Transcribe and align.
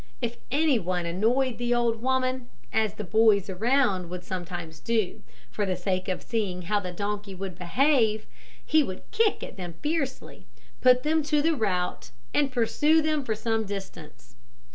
If 0.19 0.37
any 0.49 0.79
one 0.79 1.05
annoyed 1.05 1.59
the 1.59 1.75
old 1.75 2.01
woman 2.01 2.49
as 2.73 2.95
the 2.95 3.03
boys 3.03 3.51
around 3.51 4.09
would 4.09 4.23
sometimes 4.23 4.79
do, 4.79 5.21
for 5.51 5.63
the 5.63 5.75
sake 5.75 6.07
of 6.07 6.23
seeing 6.23 6.63
how 6.63 6.79
the 6.79 6.91
donkey 6.91 7.35
would 7.35 7.55
behave 7.55 8.25
he 8.65 8.81
would 8.81 9.03
kick 9.11 9.43
out 9.43 9.49
at 9.51 9.57
them 9.57 9.75
fiercely, 9.83 10.47
put 10.81 11.03
them 11.03 11.21
to 11.25 11.43
the 11.43 11.55
rout, 11.55 12.09
and 12.33 12.51
pursue 12.51 13.03
them 13.03 13.23
for 13.23 13.35
some 13.35 13.63
distance. 13.63 14.35